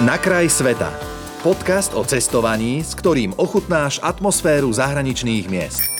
[0.00, 0.88] Na kraj sveta.
[1.44, 5.92] Podcast o cestovaní, s ktorým ochutnáš atmosféru zahraničných miest.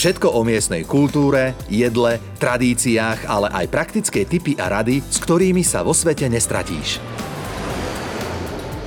[0.00, 5.84] Všetko o miestnej kultúre, jedle, tradíciách, ale aj praktické typy a rady, s ktorými sa
[5.84, 6.96] vo svete nestratíš.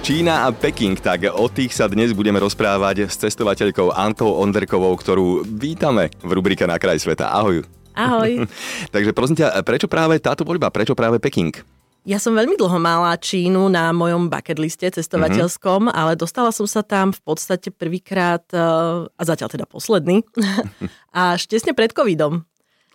[0.02, 5.46] Čína a Peking, tak o tých sa dnes budeme rozprávať s cestovateľkou Antou Onderkovou, ktorú
[5.46, 7.30] vítame v rubrike Na kraj sveta.
[7.30, 7.62] Ahoj.
[7.94, 8.50] Ahoj.
[8.98, 11.77] Takže prosím ťa, prečo práve táto voľba, prečo práve Peking?
[12.08, 16.00] Ja som veľmi dlho mala Čínu na mojom bucket liste cestovateľskom, mm-hmm.
[16.00, 20.24] ale dostala som sa tam v podstate prvýkrát, eh, a zatiaľ teda posledný,
[21.12, 22.48] až tesne pred covidom.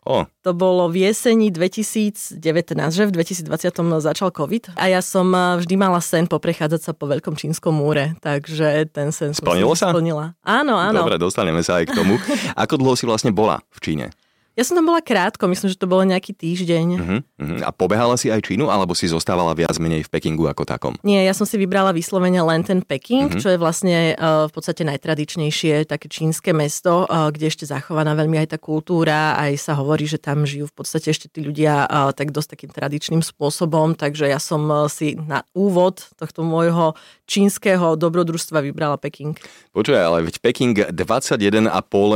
[0.03, 0.25] O.
[0.43, 2.41] To bolo v jeseni 2019,
[2.91, 7.05] že v 2020 začal COVID a ja som eh, vždy mala sen poprechádzať sa po
[7.05, 9.95] veľkom čínskom múre, takže ten sen Splnilo som sa?
[9.95, 10.33] splnila.
[10.41, 11.05] Áno, áno.
[11.05, 12.17] Dobre, dostaneme sa aj k tomu.
[12.65, 14.07] Ako dlho si vlastne bola v Číne?
[14.53, 16.87] Ja som tam bola krátko, myslím, že to bolo nejaký týždeň.
[17.01, 17.61] Uh-huh, uh-huh.
[17.65, 20.93] A pobehala si aj Čínu, alebo si zostávala viac menej v Pekingu ako takom?
[21.01, 23.41] Nie, ja som si vybrala vyslovene len ten Peking, uh-huh.
[23.41, 28.45] čo je vlastne uh, v podstate najtradičnejšie také čínske mesto, uh, kde ešte zachovaná veľmi
[28.45, 32.13] aj tá kultúra, aj sa hovorí, že tam žijú v podstate ešte tí ľudia uh,
[32.13, 36.93] tak dosť takým tradičným spôsobom, takže ja som uh, si na úvod tohto môjho
[37.25, 39.33] čínskeho dobrodružstva vybrala Peking.
[39.73, 41.41] Počúvaj, ale veď Peking 21,5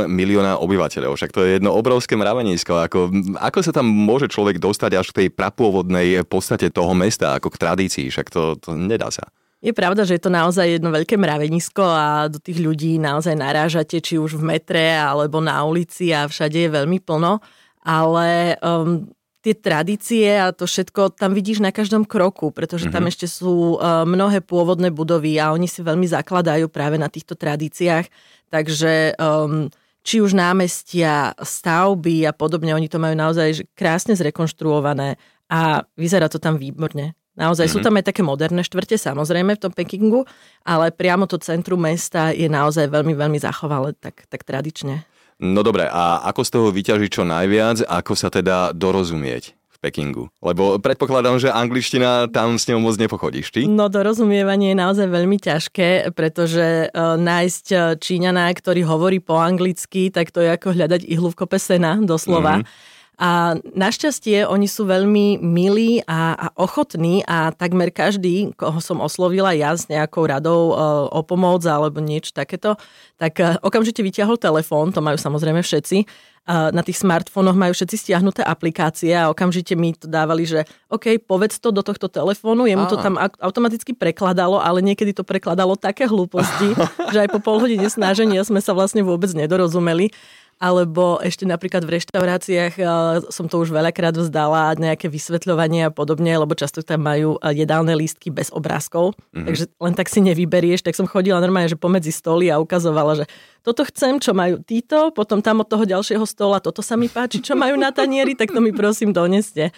[0.05, 2.83] milióna obyvateľov, však to je jedno obrovské mravenisko.
[2.83, 2.99] Ako,
[3.39, 7.61] ako sa tam môže človek dostať až k tej prapôvodnej podstate toho mesta, ako k
[7.63, 9.31] tradícii, však to, to nedá sa.
[9.63, 13.97] Je pravda, že je to naozaj jedno veľké mravenisko a do tých ľudí naozaj narážate,
[14.03, 17.41] či už v metre alebo na ulici a všade je veľmi plno,
[17.81, 19.09] ale um,
[19.41, 23.09] tie tradície a to všetko tam vidíš na každom kroku, pretože tam mm-hmm.
[23.09, 28.05] ešte sú uh, mnohé pôvodné budovy a oni si veľmi zakladajú práve na týchto tradíciách.
[28.53, 29.73] Takže um,
[30.07, 35.19] či už námestia, stavby a podobne, oni to majú naozaj krásne zrekonštruované
[35.51, 37.11] a vyzerá to tam výborne.
[37.35, 37.83] Naozaj mm-hmm.
[37.83, 40.23] sú tam aj také moderné štvrte, samozrejme, v tom Pekingu,
[40.63, 45.03] ale priamo to centrum mesta je naozaj veľmi, veľmi zachovalé tak, tak tradične.
[45.37, 49.53] No dobre, a ako z toho vyťažiť čo najviac, ako sa teda dorozumieť?
[49.87, 50.27] Pekingu?
[50.43, 53.61] Lebo predpokladám, že angličtina tam s ňou moc nepochodíš, ty?
[53.63, 60.11] No dorozumievanie je naozaj veľmi ťažké, pretože uh, nájsť e, Číňana, ktorý hovorí po anglicky,
[60.11, 62.61] tak to je ako hľadať ihlu v kope sena, doslova.
[62.61, 62.95] Mm-hmm.
[63.17, 69.57] A našťastie oni sú veľmi milí a, a ochotní a takmer každý, koho som oslovila
[69.57, 70.73] ja s nejakou radou e,
[71.09, 72.77] o pomoc alebo niečo takéto,
[73.17, 76.05] tak e, okamžite vyťahol telefón, to majú samozrejme všetci.
[76.47, 81.59] Na tých smartfónoch majú všetci stiahnuté aplikácie a okamžite mi to dávali, že OK, povedz
[81.59, 86.71] to do tohto telefónu, jemu to tam automaticky prekladalo, ale niekedy to prekladalo také hlúposti,
[87.13, 90.15] že aj po pol hodine snaženia sme sa vlastne vôbec nedorozumeli.
[90.57, 92.81] Alebo ešte napríklad v reštauráciách
[93.29, 98.33] som to už veľakrát vzdala, nejaké vysvetľovanie a podobne, lebo často tam majú jedálne lístky
[98.33, 99.45] bez obrázkov, mm-hmm.
[99.45, 103.25] takže len tak si nevyberieš, tak som chodila normálne, že pomedzi stoly a ukazovala, že
[103.61, 107.41] toto chcem, čo majú títo, potom tam od toho ďalšieho stola, toto sa mi páči,
[107.41, 109.73] čo majú na tanieri, tak to mi prosím doneste.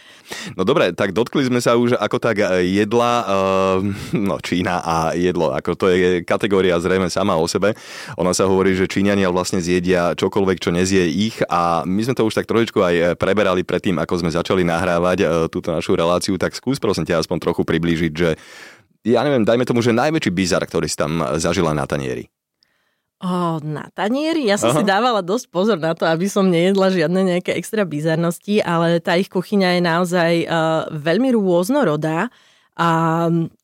[0.59, 3.23] No dobre, tak dotkli sme sa už ako tak eh, jedla,
[4.27, 7.79] no Čína a jedlo, ako to je kategória zrejme sama o sebe.
[8.19, 12.27] Ona sa hovorí, že Číňania vlastne zjedia čokoľvek, čo nezie ich a my sme to
[12.27, 16.35] už tak trošičku aj eh, preberali predtým, ako sme začali nahrávať eh, túto našu reláciu,
[16.35, 18.35] tak skús prosím ťa aspoň trochu priblížiť, že
[19.07, 22.27] ja neviem, dajme tomu, že najväčší bizar, ktorý si tam zažila na tanieri.
[23.19, 24.47] O, na tanieri?
[24.47, 24.79] Ja som Aha.
[24.79, 29.19] si dávala dosť pozor na to, aby som nejedla žiadne nejaké extra bizarnosti, ale tá
[29.19, 32.31] ich kuchyňa je naozaj uh, veľmi rôznorodá.
[32.79, 32.87] A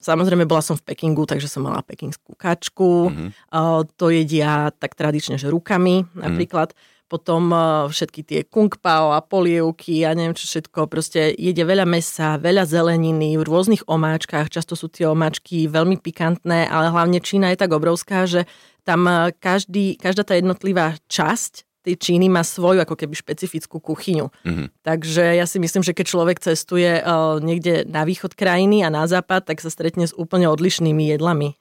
[0.04, 3.08] samozrejme bola som v Pekingu, takže som mala pekingskú kačku.
[3.08, 3.30] Mm-hmm.
[3.48, 6.76] Uh, to jedia tak tradične, že rukami napríklad.
[6.76, 7.54] Mm-hmm potom
[7.88, 10.90] všetky tie kung pao a polievky a neviem čo všetko.
[10.90, 14.50] Proste jede veľa mesa, veľa zeleniny v rôznych omáčkach.
[14.50, 18.50] Často sú tie omáčky veľmi pikantné, ale hlavne Čína je tak obrovská, že
[18.86, 24.34] tam eh, každý, každá tá jednotlivá časť tej Číny má svoju ako keby špecifickú kuchyňu.
[24.42, 24.68] Mm-hmm.
[24.82, 29.06] Takže ja si myslím, že keď človek cestuje uh, niekde na východ krajiny a na
[29.06, 31.54] západ, tak sa stretne s úplne odlišnými jedlami.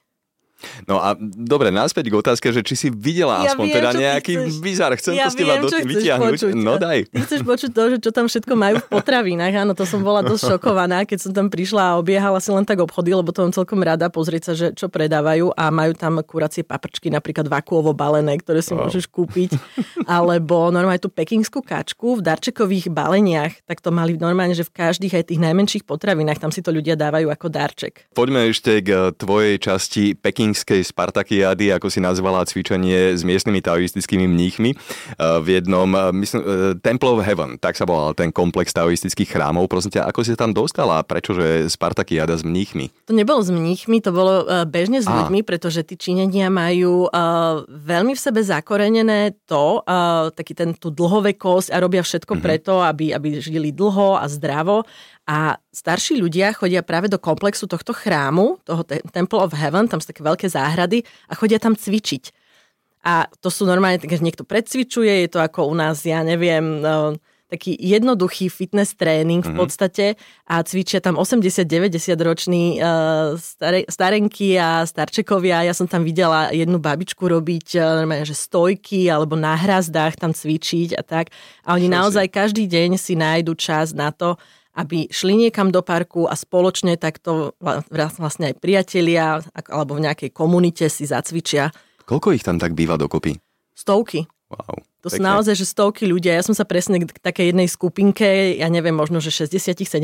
[0.87, 4.33] No a dobre, náspäť k otázke, že či si videla ja aspoň viem, teda nejaký
[4.63, 4.91] bizar.
[4.95, 6.31] Chcem ja to s teba do, vytiahnuť.
[6.31, 6.53] Počuť.
[6.55, 7.11] No daj.
[7.11, 9.53] Ty chceš počuť to, že čo tam všetko majú v potravinách.
[9.67, 12.79] Áno, to som bola dosť šokovaná, keď som tam prišla a obiehala si len tak
[12.81, 16.63] obchody, lebo to mám celkom rada pozrieť sa, že čo predávajú a majú tam kuracie
[16.63, 18.87] paprčky, napríklad vakuovo balené, ktoré si wow.
[18.87, 19.55] môžeš kúpiť.
[20.05, 25.21] Alebo normálne tú pekingskú kačku v darčekových baleniach, tak to mali normálne, že v každých
[25.21, 27.93] aj tých najmenších potravinách, tam si to ľudia dávajú ako darček.
[28.13, 34.29] Poďme ešte k tvojej časti Peking pekingskej Spartakiády, ako si nazvala cvičenie s miestnymi taoistickými
[34.29, 34.77] mníchmi
[35.17, 35.89] v jednom,
[36.21, 36.45] myslím,
[36.85, 39.65] Temple of Heaven, tak sa volal ten komplex taoistických chrámov.
[39.65, 41.01] Prosím ťa, ako si tam dostala?
[41.01, 42.93] Prečože Spartakiáda s mníchmi?
[43.09, 47.09] To nebolo s mníchmi, to bolo bežne s ľuďmi, pretože tí Číňania majú
[47.65, 49.81] veľmi v sebe zakorenené to,
[50.37, 52.45] taký ten tú dlhovekosť a robia všetko mm-hmm.
[52.45, 54.85] preto, aby, aby žili dlho a zdravo.
[55.25, 60.07] A starší ľudia chodia práve do komplexu tohto chrámu, toho Temple of Heaven, tam sú
[60.15, 62.31] také veľké záhrady a chodia tam cvičiť.
[63.05, 67.19] A to sú normálne, keď niekto predcvičuje, je to ako u nás, ja neviem, no,
[67.45, 69.59] taký jednoduchý fitness tréning v mhm.
[69.61, 70.05] podstate
[70.49, 75.69] a cvičia tam 80-90 roční uh, stare, starenky a starčekovia.
[75.69, 80.33] Ja som tam videla jednu babičku robiť uh, normálne, že stojky alebo na hrazdách tam
[80.33, 81.29] cvičiť a tak.
[81.61, 82.33] A oni Čo naozaj si?
[82.33, 84.41] každý deň si nájdu čas na to,
[84.75, 87.55] aby šli niekam do parku a spoločne takto
[88.19, 89.39] vlastne aj priatelia
[89.71, 91.71] alebo v nejakej komunite si zacvičia.
[92.05, 93.39] Koľko ich tam tak býva dokopy?
[93.73, 94.27] Stovky.
[94.51, 94.83] Wow.
[95.05, 95.21] To Pekne.
[95.21, 96.33] sú naozaj, že stovky ľudia.
[96.33, 100.01] Ja som sa presne k takej jednej skupinke, ja neviem, možno, že 60-70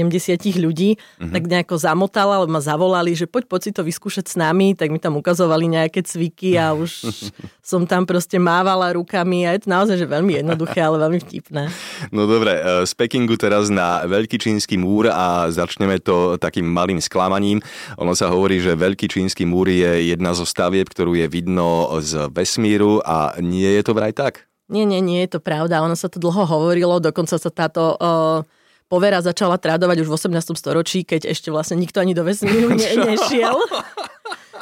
[0.62, 1.34] ľudí, mm-hmm.
[1.34, 4.94] tak nejako zamotala, alebo ma zavolali, že poď, poď si to vyskúšať s nami, tak
[4.94, 7.18] mi tam ukazovali nejaké cviky a už
[7.66, 11.74] som tam proste mávala rukami a je to naozaj, že veľmi jednoduché, ale veľmi vtipné.
[12.14, 17.02] No dobre, e, z Pekingu teraz na Veľký čínsky múr a začneme to takým malým
[17.02, 17.58] sklamaním.
[17.98, 22.30] Ono sa hovorí, že Veľký čínsky múr je jedna zo stavieb, ktorú je vidno z
[22.30, 24.51] vesmíru a nie je to vraj tak?
[24.72, 25.84] Nie, nie, nie je to pravda.
[25.84, 28.48] Ono sa to dlho hovorilo, dokonca sa táto uh,
[28.88, 30.56] povera začala trádovať už v 18.
[30.56, 33.60] storočí, keď ešte vlastne nikto ani do vesmíru ne, nešiel.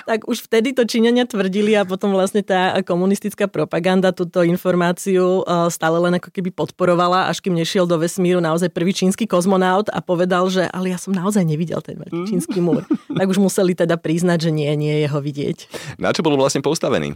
[0.09, 6.01] tak už vtedy to Číňania tvrdili a potom vlastne tá komunistická propaganda túto informáciu stále
[6.01, 10.49] len ako keby podporovala, až kým nešiel do vesmíru naozaj prvý čínsky kozmonaut a povedal,
[10.49, 12.25] že ale ja som naozaj nevidel ten mm.
[12.25, 12.89] čínsky múr.
[13.21, 15.57] tak už museli teda priznať, že nie, nie je ho vidieť.
[16.01, 17.13] Na čo bol vlastne postavený?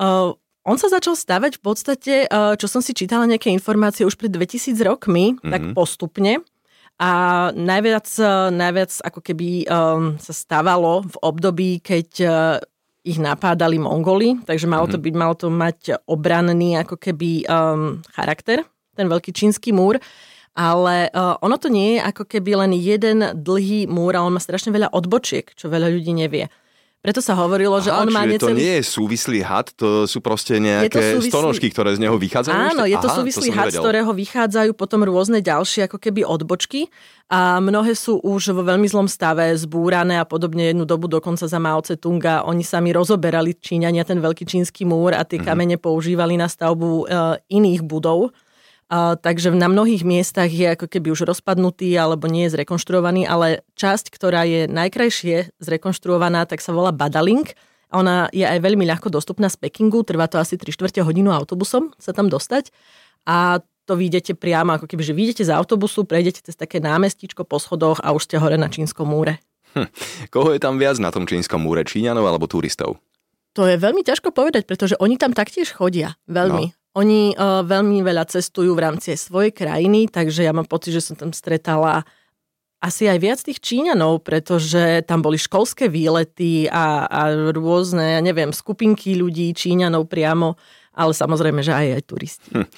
[0.00, 0.36] Uh,
[0.66, 4.34] on sa začal stavať v podstate, eh, čo som si čítala nejaké informácie už pred
[4.34, 5.52] 2000 rokmi, mm-hmm.
[5.54, 6.42] tak postupne.
[6.98, 7.10] A
[7.54, 12.58] najviac, eh, najviac ako keby um, sa stávalo v období, keď uh,
[13.06, 15.04] ich napádali Mongoli, takže malo to, mhm.
[15.06, 15.78] byť, malo to mať
[16.10, 18.66] obranný ako keby um, charakter,
[18.98, 20.02] ten veľký čínsky múr.
[20.56, 24.42] Ale uh, ono to nie je ako keby len jeden dlhý múr, ale on má
[24.42, 26.48] strašne veľa odbočiek, čo veľa ľudí nevie.
[27.06, 28.42] Preto sa hovorilo, že Aha, on má necelý...
[28.42, 31.30] to nie je súvislý had, to sú proste nejaké súvislý...
[31.30, 32.50] stonožky, ktoré z neho vychádzajú?
[32.50, 36.26] Áno, je to Aha, súvislý to had, z ktorého vychádzajú potom rôzne ďalšie ako keby
[36.26, 36.90] odbočky
[37.30, 41.58] a mnohé sú už vo veľmi zlom stave, zbúrané a podobne jednu dobu dokonca za
[41.62, 42.42] Mao Tse-tunga.
[42.42, 45.46] Oni sami rozoberali Číňania ten veľký čínsky múr a tie mm-hmm.
[45.46, 48.34] kamene používali na stavbu uh, iných budov
[48.92, 54.14] Takže na mnohých miestach je ako keby už rozpadnutý alebo nie je zrekonštruovaný, ale časť,
[54.14, 57.50] ktorá je najkrajšie zrekonštruovaná, tak sa volá Badaling.
[57.90, 61.34] A ona je aj veľmi ľahko dostupná z Pekingu, trvá to asi 3 čtvrte hodinu
[61.34, 62.70] autobusom sa tam dostať.
[63.26, 67.62] A to vidíte priamo, ako keby, že vyjdete z autobusu, prejdete cez také námestičko po
[67.62, 69.38] schodoch a už ste hore na čínskom múre.
[69.74, 69.90] Hm.
[70.34, 71.86] Koho je tam viac na tom čínskom múre?
[71.86, 72.98] Číňanov alebo turistov?
[73.54, 76.18] To je veľmi ťažko povedať, pretože oni tam taktiež chodia.
[76.28, 76.70] Veľmi.
[76.70, 76.74] No.
[76.96, 81.16] Oni uh, veľmi veľa cestujú v rámci svojej krajiny, takže ja mám pocit, že som
[81.16, 82.08] tam stretala
[82.80, 87.20] asi aj viac tých Číňanov, pretože tam boli školské výlety a, a
[87.52, 90.60] rôzne, ja neviem, skupinky ľudí, Číňanov priamo,
[90.96, 92.50] ale samozrejme, že aj, aj turisti.
[92.52, 92.68] Hm.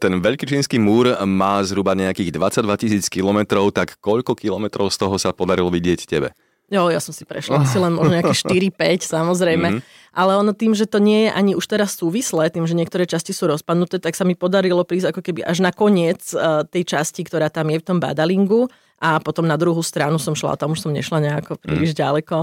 [0.00, 5.16] Ten veľký čínsky múr má zhruba nejakých 22 tisíc kilometrov, tak koľko kilometrov z toho
[5.20, 6.32] sa podarilo vidieť tebe?
[6.70, 9.68] Jo, ja som si prešla asi len možno nejaké 4-5, samozrejme.
[9.74, 9.98] Mm-hmm.
[10.14, 13.34] Ale ono tým, že to nie je ani už teraz súvislé, tým, že niektoré časti
[13.34, 17.26] sú rozpadnuté, tak sa mi podarilo prísť ako keby až na koniec uh, tej časti,
[17.26, 20.84] ktorá tam je v tom badalingu a potom na druhú stranu som šla, tam už
[20.84, 21.98] som nešla nejako príliš mm.
[22.04, 22.36] ďaleko.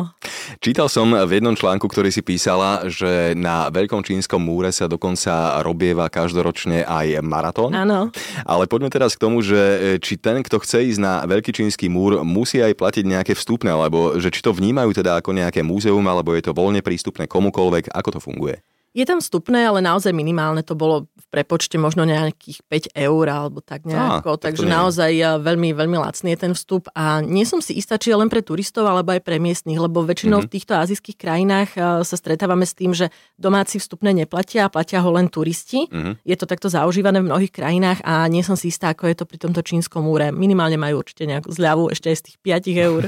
[0.58, 5.62] Čítal som v jednom článku, ktorý si písala, že na Veľkom čínskom múre sa dokonca
[5.62, 7.78] robieva každoročne aj maratón.
[7.78, 8.10] Áno.
[8.42, 12.26] Ale poďme teraz k tomu, že či ten, kto chce ísť na Veľký čínsky múr,
[12.26, 16.34] musí aj platiť nejaké vstupné, alebo že či to vnímajú teda ako nejaké múzeum, alebo
[16.34, 18.58] je to voľne prístupné komukolvek, ako to funguje?
[18.98, 20.66] Je tam vstupné, ale naozaj minimálne.
[20.66, 24.42] To bolo v prepočte možno nejakých 5 eur alebo tak nejako.
[24.42, 26.90] Á, takže tak naozaj veľmi, veľmi lacný je ten vstup.
[26.98, 30.02] A nie som si istá, či je len pre turistov alebo aj pre miestnych, lebo
[30.02, 30.50] väčšinou mm-hmm.
[30.50, 35.14] v týchto azijských krajinách sa stretávame s tým, že domáci vstupné neplatia a platia ho
[35.14, 35.86] len turisti.
[35.94, 36.26] Mm-hmm.
[36.26, 39.30] Je to takto zaužívané v mnohých krajinách a nie som si istá, ako je to
[39.30, 40.34] pri tomto čínskom múre.
[40.34, 43.02] Minimálne majú určite nejakú zľavu ešte aj z tých 5 eur.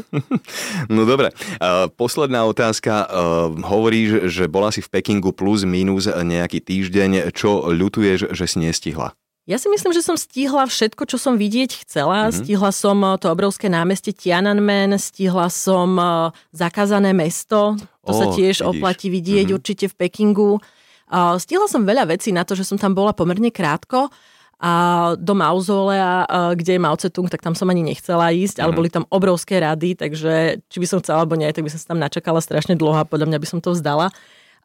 [0.93, 1.34] no dobre.
[1.58, 3.10] Uh, posledná otázka.
[3.10, 8.57] Uh, hovoríš, že bola si v Pekingu plus minus nejaký týždeň, čo ľutuješ, že si
[8.63, 9.13] nestihla?
[9.50, 12.29] Ja si myslím, že som stihla všetko, čo som vidieť chcela.
[12.29, 12.38] Mm-hmm.
[12.38, 17.74] Stihla som eh, to obrovské námestie Tiananmen, stihla som eh, zakázané mesto,
[18.05, 18.69] to oh, sa tiež vidíš.
[18.69, 19.57] oplatí vidieť mm-hmm.
[19.57, 20.62] určite v Pekingu.
[21.09, 24.13] Stihla som veľa vecí na to, že som tam bola pomerne krátko
[24.62, 24.71] a
[25.15, 28.77] do mauzolea, eh, kde je Mao Tse-tung, tak tam som ani nechcela ísť, ale mm-hmm.
[28.77, 31.95] boli tam obrovské rady, takže či by som chcela alebo nie, tak by som sa
[31.95, 34.12] tam načakala strašne dlho a podľa mňa by som to vzdala.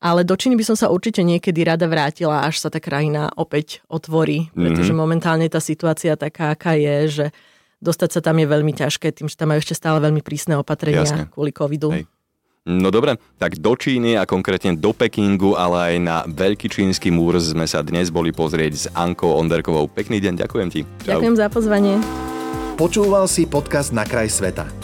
[0.03, 3.81] Ale do Číny by som sa určite niekedy rada vrátila, až sa tá krajina opäť
[3.89, 5.01] otvorí, pretože mm-hmm.
[5.01, 7.27] momentálne tá situácia taká, aká je, že
[7.81, 11.05] dostať sa tam je veľmi ťažké, tým, že tam majú ešte stále veľmi prísne opatrenia
[11.05, 11.29] Jasne.
[11.33, 11.93] kvôli covidu.
[11.93, 12.05] Hej.
[12.65, 17.37] No dobre, tak do Číny a konkrétne do Pekingu, ale aj na Veľký čínsky múr
[17.37, 19.85] sme sa dnes boli pozrieť s Ankou Onderkovou.
[19.85, 20.81] Pekný deň, ďakujem ti.
[21.05, 21.21] Čau.
[21.21, 22.01] Ďakujem za pozvanie.
[22.81, 24.84] Počúval si podcast Na kraj sveta.